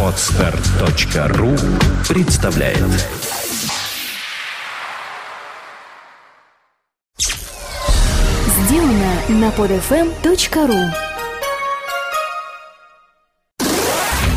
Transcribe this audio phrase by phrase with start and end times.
[0.00, 1.56] Отстар.ру
[2.08, 2.78] представляет
[8.46, 10.92] Сделано на podfm.ru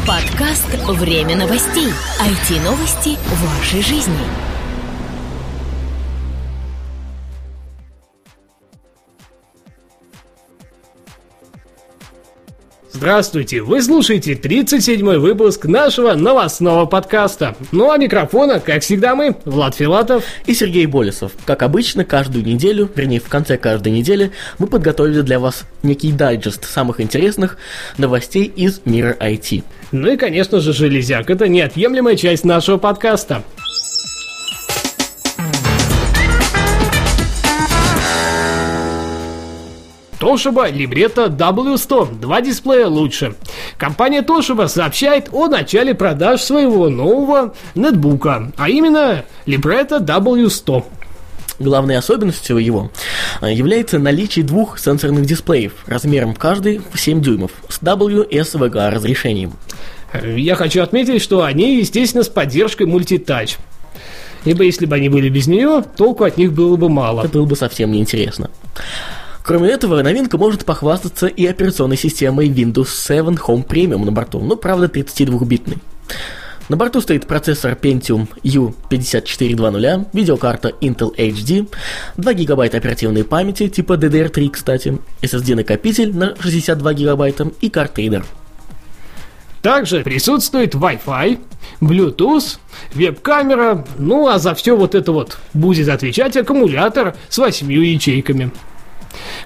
[0.08, 1.94] Подкаст «Время новостей».
[2.20, 4.57] IT-новости вашей жизни.
[12.98, 13.62] Здравствуйте!
[13.62, 17.56] Вы слушаете 37-й выпуск нашего новостного подкаста.
[17.72, 20.24] Ну а микрофона, как всегда, мы, Влад Филатов.
[20.48, 21.34] и Сергей Болесов.
[21.46, 26.66] Как обычно, каждую неделю, вернее, в конце каждой недели, мы подготовили для вас некий дайджест
[26.66, 27.60] самых интересных
[28.00, 29.64] новостей из мира IT.
[29.92, 31.30] Ну и, конечно же, Железяк.
[31.30, 33.44] Это неотъемлемая часть нашего подкаста.
[40.20, 42.20] Toshiba Libretto W100.
[42.20, 43.36] Два дисплея лучше.
[43.78, 50.84] Компания Toshiba сообщает о начале продаж своего нового нетбука, а именно Libretto W100.
[51.60, 52.92] Главной особенностью его
[53.42, 59.54] э, является наличие двух сенсорных дисплеев размером каждый в 7 дюймов с WSVGA разрешением.
[60.24, 63.58] Я хочу отметить, что они, естественно, с поддержкой мультитач.
[64.46, 67.22] Ибо если бы они были без нее, толку от них было бы мало.
[67.22, 68.50] Это было бы совсем неинтересно.
[69.48, 74.58] Кроме этого, новинка может похвастаться и операционной системой Windows 7 Home Premium на борту, но
[74.58, 75.78] правда 32-битный.
[76.68, 81.66] На борту стоит процессор Pentium U5420, видеокарта Intel HD,
[82.18, 88.26] 2 гигабайта оперативной памяти типа DDR3, кстати, SSD-накопитель на 62 гигабайта и картридер.
[89.62, 91.40] Также присутствует Wi-Fi,
[91.80, 92.58] Bluetooth,
[92.94, 98.52] веб-камера, ну а за все вот это вот будет отвечать аккумулятор с 8 ячейками.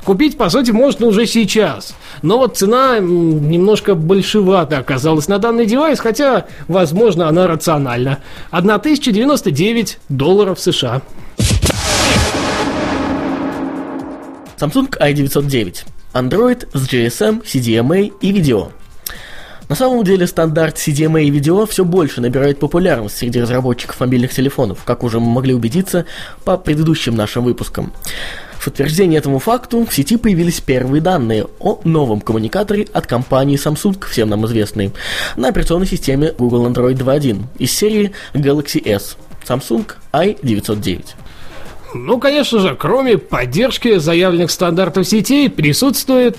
[0.06, 1.96] Купить, по сути, можно уже сейчас.
[2.24, 8.20] Но вот цена немножко большевата оказалась на данный девайс, хотя, возможно, она рациональна.
[8.50, 11.02] 1099 долларов США.
[14.58, 15.86] Samsung i909.
[16.14, 18.70] Android с GSM, CDMA и видео.
[19.70, 24.84] На самом деле стандарт CDMA и видео все больше набирает популярность среди разработчиков мобильных телефонов,
[24.84, 26.06] как уже мы могли убедиться
[26.44, 27.94] по предыдущим нашим выпускам.
[28.62, 34.06] В подтверждение этому факту в сети появились первые данные о новом коммуникаторе от компании Samsung,
[34.08, 34.92] всем нам известной,
[35.36, 39.18] на операционной системе Google Android 2.1 из серии Galaxy S
[39.48, 41.06] Samsung i909.
[41.96, 46.38] Ну, конечно же, кроме поддержки заявленных стандартов сетей, присутствует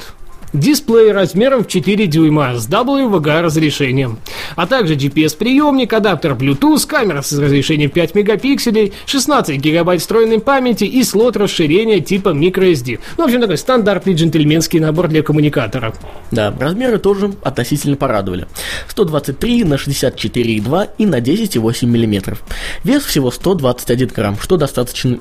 [0.53, 4.19] дисплей размером в 4 дюйма с WVGA разрешением,
[4.57, 11.03] а также GPS-приемник, адаптер Bluetooth, камера с разрешением 5 мегапикселей, 16 гигабайт встроенной памяти и
[11.05, 13.01] слот расширения типа microSD.
[13.17, 15.95] Ну, в общем, такой стандартный джентльменский набор для коммуникатора.
[16.31, 18.47] Да, размеры тоже относительно порадовали.
[18.89, 22.39] 123 на 64,2 и на 10,8 мм.
[22.85, 25.19] Вес всего 121 грамм, что достаточно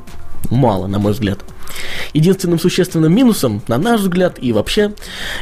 [0.50, 1.40] мало, на мой взгляд.
[2.14, 4.94] Единственным существенным минусом, на наш взгляд и вообще,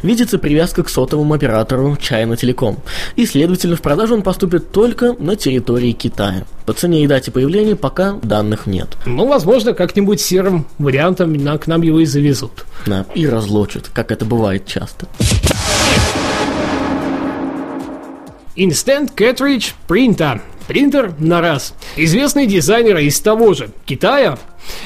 [0.04, 2.78] видится привязка к сотовому оператору China Telecom.
[3.16, 6.46] И, следовательно, в продажу он поступит только на территории Китая.
[6.68, 8.90] По цене и дате появления пока данных нет.
[9.08, 12.66] Ну, возможно, как-нибудь серым вариантом на- к нам его и завезут.
[12.86, 15.08] Да, и разлочат, как это бывает часто.
[18.56, 20.42] Instant Cartridge Printer.
[20.68, 21.74] Принтер на раз.
[21.96, 24.38] Известные дизайнеры из того же Китая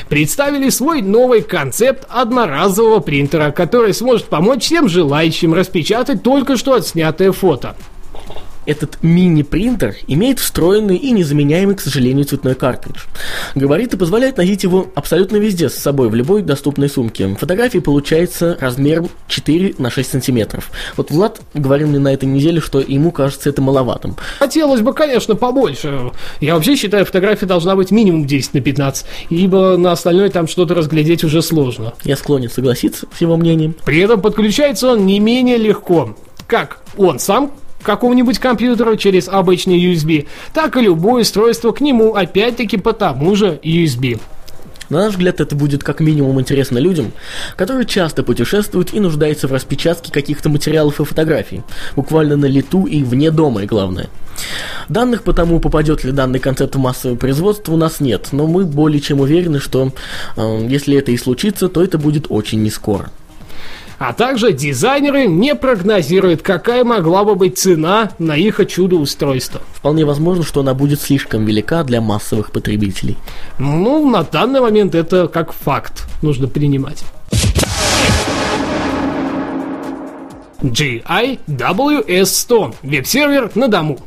[0.10, 7.32] представили свой новый концепт одноразового принтера, который сможет помочь всем желающим распечатать только что отснятое
[7.32, 7.76] фото.
[8.66, 13.02] Этот мини-принтер имеет встроенный и незаменяемый, к сожалению, цветной картридж.
[13.56, 17.36] Габариты позволяют носить его абсолютно везде с собой, в любой доступной сумке.
[17.36, 20.72] Фотографии получается размером 4 на 6 сантиметров.
[20.96, 24.16] Вот Влад говорил мне на этой неделе, что ему кажется это маловатым.
[24.40, 26.12] Хотелось бы, конечно, побольше.
[26.40, 30.74] Я вообще считаю, фотография должна быть минимум 10 на 15, ибо на остальное там что-то
[30.74, 31.94] разглядеть уже сложно.
[32.04, 33.76] Я склонен согласиться с его мнением.
[33.86, 36.16] При этом подключается он не менее легко,
[36.48, 37.52] как он сам
[37.84, 43.36] к какому-нибудь компьютеру через обычный USB, так и любое устройство к нему, опять-таки по тому
[43.36, 44.20] же USB.
[44.90, 47.14] На наш взгляд, это будет как минимум интересно людям,
[47.56, 51.64] которые часто путешествуют и нуждаются в распечатке каких-то материалов и фотографий,
[51.96, 54.10] буквально на лету и вне дома, и главное.
[54.90, 58.66] Данных по тому, попадет ли данный концепт в массовое производство, у нас нет, но мы
[58.66, 59.92] более чем уверены, что
[60.36, 63.12] э, если это и случится, то это будет очень не скоро.
[64.00, 69.62] А также дизайнеры не прогнозируют, какая могла бы быть цена на их чудо-устройство.
[69.74, 73.18] Вполне возможно, что она будет слишком велика для массовых потребителей.
[73.60, 77.04] Ну, на данный момент это как факт нужно принимать.
[80.62, 84.00] GIWS100– веб-сервер на дому.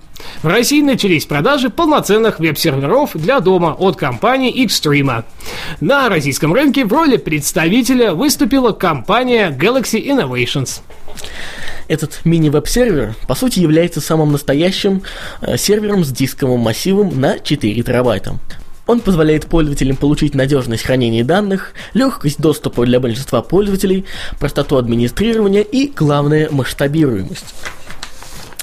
[0.43, 5.25] В России начались продажи полноценных веб-серверов для дома от компании Extreme.
[5.81, 10.81] На российском рынке в роли представителя выступила компания Galaxy Innovations.
[11.89, 15.03] Этот мини-веб-сервер, по сути, является самым настоящим
[15.41, 18.39] э, сервером с дисковым массивом на 4 терабайта.
[18.87, 24.05] Он позволяет пользователям получить надежность хранения данных, легкость доступа для большинства пользователей,
[24.39, 27.55] простоту администрирования и, главное, масштабируемость.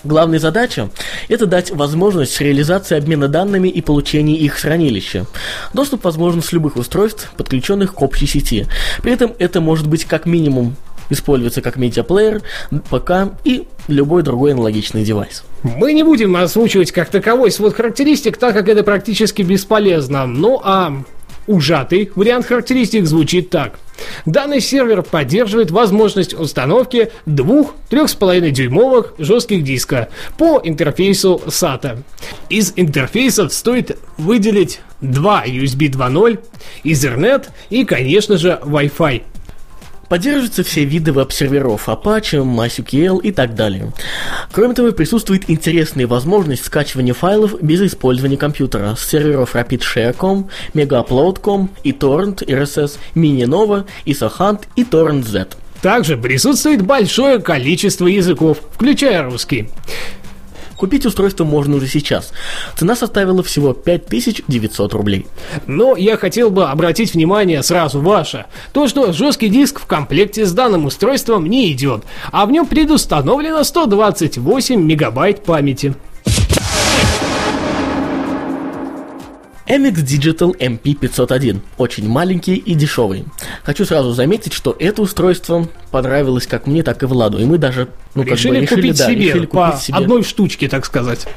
[0.04, 0.90] Главная задача–
[1.30, 5.26] это дать возможность реализации обмена данными и получения их хранилища.
[5.74, 8.68] Доступ возможен с любых устройств, подключенных к общей сети.
[9.02, 10.76] При этом это может быть как минимум
[11.10, 12.42] используется как медиаплеер,
[12.90, 15.44] ПК и любой другой аналогичный девайс.
[15.64, 20.26] Мы не будем озвучивать как таковой свод характеристик, так как это практически бесполезно.
[20.26, 21.04] Ну а
[21.48, 23.80] ужатый вариант характеристик звучит так.
[24.26, 32.00] Данный сервер поддерживает возможность установки двух 3,5 дюймовых жестких диска по интерфейсу SATA.
[32.50, 36.40] Из интерфейсов стоит выделить два USB 2.0,
[36.84, 39.24] Ethernet и, конечно же, Wi-Fi.
[40.14, 43.92] Поддерживаются все виды веб-серверов Apache, MySQL и так далее.
[44.52, 52.46] Кроме того, присутствует интересная возможность скачивания файлов без использования компьютера с серверов RapidShare.com, MegaUpload.com, eTorrent,
[52.46, 55.48] RSS, MiniNova, ISOHunt и TorrentZ.
[55.82, 59.68] Также присутствует большое количество языков, включая русский.
[60.78, 62.32] Купить устройство можно уже сейчас.
[62.76, 65.28] Цена составила всего 5900 рублей.
[65.68, 68.46] Но я хотел бы обратить внимание сразу ваше.
[68.72, 73.64] То, что жесткий диск в комплекте с данным устройством не идет, а в нем предустановлено
[73.64, 75.96] 128 мегабайт памяти.
[79.68, 81.60] MX Digital MP501.
[81.78, 83.26] Очень маленький и дешевый.
[83.64, 87.40] Хочу сразу заметить, что это устройство понравилось как мне, так и Владу.
[87.40, 89.98] И мы даже ну, решили, как бы, решили купить да, себе решили по себе.
[89.98, 91.28] одной штучке, так сказать.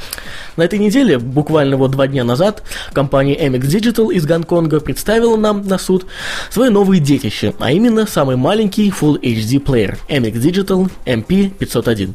[0.56, 2.62] На этой неделе, буквально вот два дня назад,
[2.92, 6.06] компания MX Digital из Гонконга представила нам на суд
[6.50, 12.14] свое новое детище, а именно самый маленький Full HD плеер MX Digital MP501.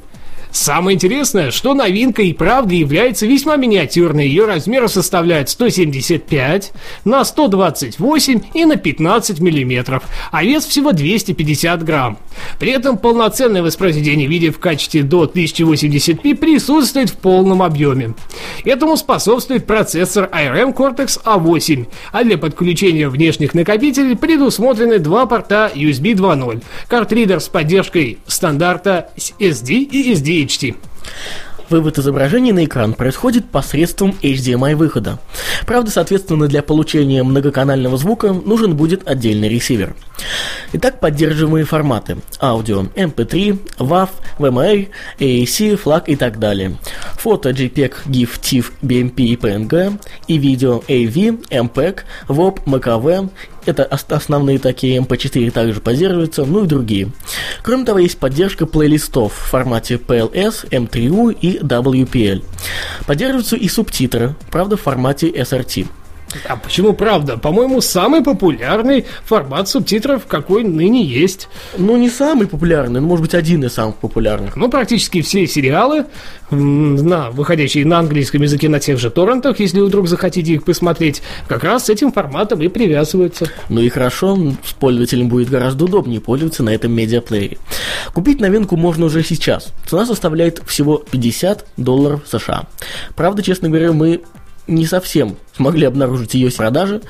[0.52, 4.28] Самое интересное, что новинка и правда является весьма миниатюрной.
[4.28, 6.74] Ее размеры составляют 175
[7.06, 12.18] на 128 и на 15 миллиметров, а вес всего 250 грамм.
[12.60, 18.14] При этом полноценное воспроизведение видео в качестве до 1080p присутствует в полном объеме.
[18.64, 26.14] Этому способствует процессор ARM Cortex A8, а для подключения внешних накопителей предусмотрены два порта USB
[26.14, 30.76] 2.0, картридер с поддержкой стандарта SD и SD HD.
[31.72, 35.20] Вывод изображения на экран происходит посредством HDMI выхода.
[35.66, 39.96] Правда, соответственно, для получения многоканального звука нужен будет отдельный ресивер.
[40.74, 42.18] Итак, поддерживаемые форматы.
[42.42, 46.76] Аудио MP3, WAV, VMA, AAC, FLAC и так далее.
[47.14, 49.98] Фото JPEG, GIF, TIFF, BMP и PNG.
[50.28, 53.30] И видео AV, MPEG, WOP, MKV,
[53.66, 57.12] это основные такие MP4 также поддерживаются, ну и другие.
[57.64, 62.44] Кроме того, есть поддержка плейлистов в формате PLS, M3U и WPL.
[63.06, 65.88] Поддерживаются и субтитры, правда в формате SRT.
[66.48, 67.38] А почему правда?
[67.38, 71.48] По-моему, самый популярный формат субтитров, какой ныне есть.
[71.78, 74.56] Ну, не самый популярный, но, может быть, один из самых популярных.
[74.56, 76.06] Ну, практически все сериалы,
[76.52, 81.22] на, выходящие на английском языке на тех же торрентах, если вы вдруг захотите их посмотреть,
[81.48, 83.48] как раз с этим форматом и привязываются.
[83.70, 87.58] Ну и хорошо, с пользователям будет гораздо удобнее пользоваться на этом медиаплеере.
[88.14, 89.70] Купить новинку можно уже сейчас.
[89.88, 92.68] Цена составляет всего 50 долларов США.
[93.16, 94.22] Правда, честно говоря, мы
[94.68, 97.02] не совсем смогли обнаружить ее продажи,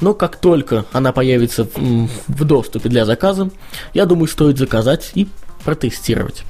[0.00, 3.50] но как только она появится в доступе для заказа,
[3.94, 5.28] я думаю, стоит заказать и
[5.64, 6.44] протестировать.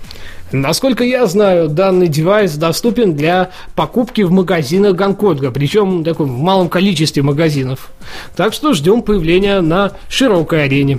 [0.53, 6.69] Насколько я знаю, данный девайс доступен для покупки в магазинах Гонконга, причем такой, в малом
[6.69, 7.91] количестве магазинов.
[8.35, 10.99] Так что ждем появления на широкой арене.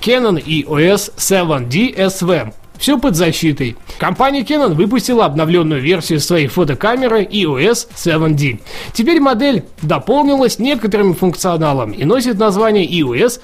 [0.00, 3.76] Canon EOS 7D SV все под защитой.
[3.98, 8.60] Компания Canon выпустила обновленную версию своей фотокамеры EOS 7D.
[8.92, 13.40] Теперь модель дополнилась некоторым функционалом и носит название EOS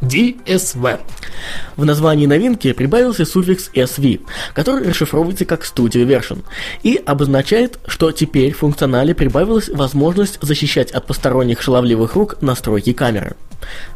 [0.00, 1.00] 7DSV.
[1.76, 4.20] В названии новинки прибавился суффикс SV,
[4.54, 6.44] который расшифровывается как Studio Version,
[6.82, 13.36] и обозначает, что теперь в функционале прибавилась возможность защищать от посторонних шаловливых рук настройки камеры.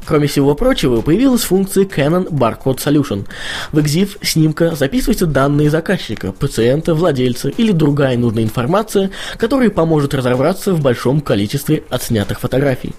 [0.04, 3.26] Кроме всего прочего, появилась функция Canon Barcode Solution.
[3.72, 10.72] В EXIF снимка записываются данные заказчика, пациента, владельца или другая нужная информация, которая поможет разобраться
[10.72, 12.94] в большом количестве отснятых фотографий.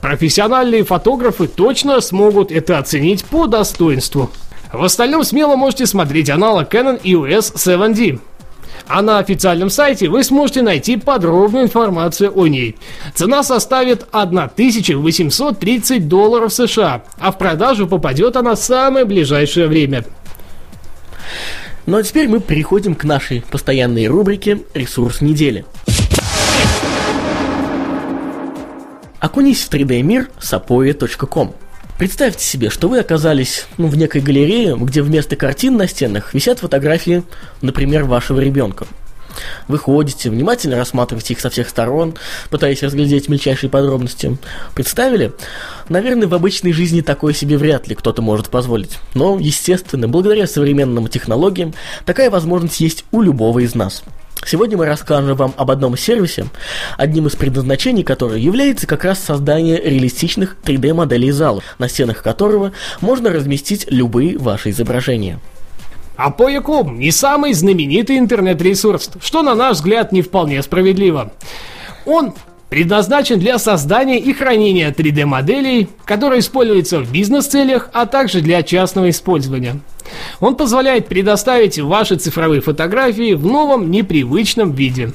[0.00, 4.30] Профессиональные фотографы точно смогут это оценить по достоинству.
[4.72, 8.18] В остальном смело можете смотреть аналог Canon EOS 7D.
[8.88, 12.76] А на официальном сайте вы сможете найти подробную информацию о ней.
[13.14, 20.04] Цена составит 1830 долларов США, а в продажу попадет она в самое ближайшее время.
[21.84, 25.64] Ну а теперь мы переходим к нашей постоянной рубрике «Ресурс недели».
[29.18, 31.54] Окунись в 3D-мир с apoe.com.
[31.98, 36.60] Представьте себе, что вы оказались ну, в некой галерее, где вместо картин на стенах висят
[36.60, 37.24] фотографии,
[37.60, 38.86] например, вашего ребенка.
[39.68, 42.14] Вы ходите, внимательно рассматриваете их со всех сторон,
[42.50, 44.36] пытаясь разглядеть мельчайшие подробности.
[44.74, 45.32] Представили?
[45.88, 48.98] Наверное, в обычной жизни такое себе вряд ли кто-то может позволить.
[49.14, 51.74] Но, естественно, благодаря современным технологиям,
[52.04, 54.02] такая возможность есть у любого из нас.
[54.44, 56.46] Сегодня мы расскажем вам об одном сервисе,
[56.98, 63.30] одним из предназначений которого является как раз создание реалистичных 3D-моделей зала, на стенах которого можно
[63.30, 65.38] разместить любые ваши изображения.
[66.16, 71.32] А Poyacom не самый знаменитый интернет-ресурс, что, на наш взгляд, не вполне справедливо.
[72.04, 72.34] Он
[72.68, 79.80] предназначен для создания и хранения 3D-моделей, которые используются в бизнес-целях, а также для частного использования.
[80.40, 85.12] Он позволяет предоставить ваши цифровые фотографии в новом непривычном виде.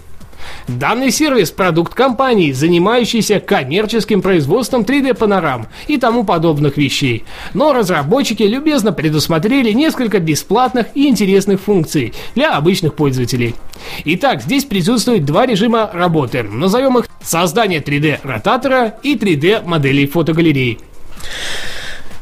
[0.68, 7.24] Данный сервис– продукт компании, занимающейся коммерческим производством 3D-панорам и тому подобных вещей.
[7.54, 13.56] Но разработчики любезно предусмотрели несколько бесплатных и интересных функций для обычных пользователей.
[14.06, 16.44] Итак, здесь присутствует два режима работы.
[16.44, 20.80] Назовем их создание 3D-ротатора и 3D-моделей фотогалерей.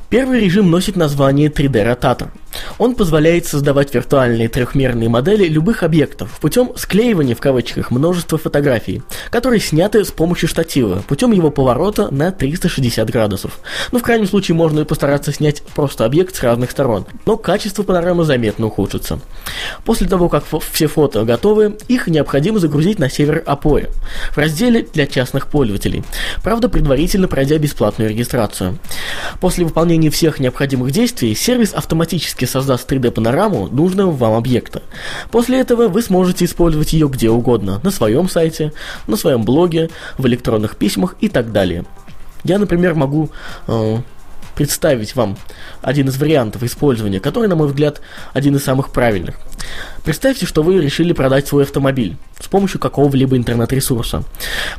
[0.10, 2.30] Первый режим носит название 3D-ротатор.
[2.78, 9.60] Он позволяет создавать виртуальные трехмерные модели любых объектов путем склеивания в кавычках множества фотографий, которые
[9.60, 13.60] сняты с помощью штатива, путем его поворота на 360 градусов.
[13.92, 17.84] Ну, в крайнем случае, можно и постараться снять просто объект с разных сторон, но качество
[17.84, 19.20] панорамы заметно ухудшится.
[19.84, 23.90] После того, как все фото готовы, их необходимо загрузить на сервер Apoe
[24.32, 26.04] в разделе для частных пользователей,
[26.44, 28.78] правда, предварительно пройдя бесплатную регистрацию.
[29.40, 34.82] После выполнения всех необходимых действий сервис автоматически создаст 3D-панораму нужного вам объекта.
[35.32, 38.74] После этого вы сможете использовать ее где угодно, на своем сайте,
[39.08, 41.86] на своем блоге, в электронных письмах и так далее.
[42.44, 43.32] Я, например, могу
[43.68, 43.98] э,
[44.56, 45.38] представить вам
[45.82, 48.02] один из вариантов использования, который, на мой взгляд,
[48.34, 49.36] один из самых правильных.
[50.04, 54.24] Представьте, что вы решили продать свой автомобиль с помощью какого-либо интернет-ресурса.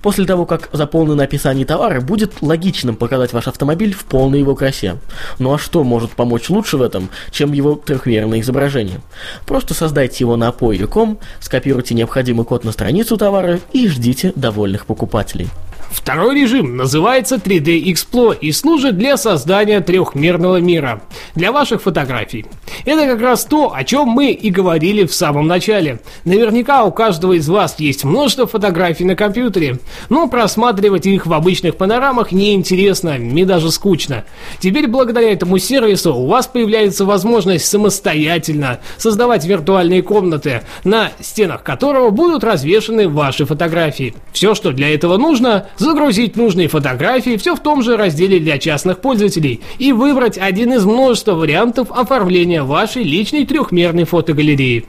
[0.02, 4.97] После того, как заполнено описание товара, будет логичным показать ваш автомобиль в полной его красе.
[5.38, 9.00] Ну а что может помочь лучше в этом, чем его трехмерное изображение?
[9.47, 15.49] Просто создайте его на apoe.com, скопируйте необходимый код на страницу товара и ждите довольных покупателей.
[15.90, 21.02] Второй режим называется 3D Explo и служит для создания трехмерного мира
[21.35, 22.47] для ваших фотографий.
[22.85, 26.00] Это как раз то, о чем мы и говорили в самом начале.
[26.25, 29.78] Наверняка у каждого из вас есть множество фотографий на компьютере,
[30.09, 34.25] но просматривать их в обычных панорамах неинтересно и даже скучно.
[34.61, 42.11] Теперь благодаря этому сервису у вас появляется возможность самостоятельно создавать виртуальные комнаты, на стенах которого
[42.11, 44.14] будут развешаны ваши фотографии.
[44.33, 48.99] Все, что для этого нужно, загрузить нужные фотографии все в том же разделе для частных
[48.99, 54.85] пользователей и выбрать один из множества вариантов оформления вашей личной трехмерной фотогалереи.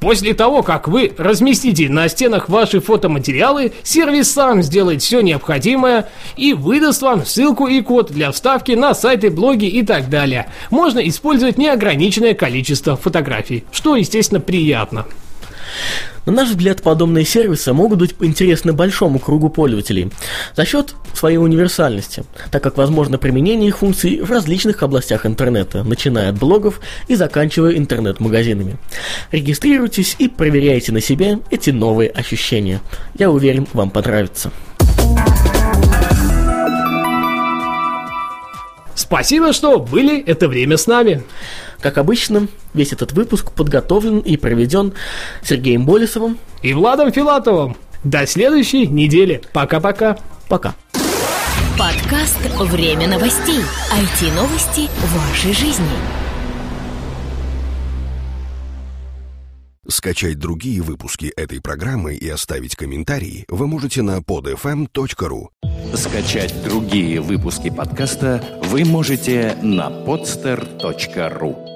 [0.00, 6.54] После того, как вы разместите на стенах ваши фотоматериалы, сервис сам сделает все необходимое и
[6.54, 10.48] выдаст вам ссылку и код для вставки на сайты, блоги и так далее.
[10.70, 15.06] Можно использовать неограниченное количество фотографий, что, естественно, приятно.
[16.24, 20.12] На наш взгляд, подобные сервисы могут быть интересны большому кругу пользователей
[20.54, 26.30] за счет своей универсальности, так как возможно применение их функций в различных областях интернета, начиная
[26.30, 28.76] от блогов и заканчивая интернет-магазинами.
[29.32, 32.80] Регистрируйтесь и проверяйте на себе эти новые ощущения.
[33.18, 34.52] Я уверен, вам понравится.
[38.94, 41.22] Спасибо, что были это время с нами.
[41.82, 44.94] Как обычно, весь этот выпуск подготовлен и проведен
[45.42, 47.76] Сергеем Болесовым и Владом Филатовым.
[48.04, 49.42] До следующей недели.
[49.52, 50.16] Пока-пока.
[50.48, 50.76] Пока.
[51.76, 53.60] Подкаст «Время новостей».
[53.90, 55.86] IT-новости вашей жизни.
[59.88, 65.48] Скачать другие выпуски этой программы и оставить комментарии вы можете на podfm.ru.
[65.96, 71.71] Скачать другие выпуски подкаста вы можете на podster.ru.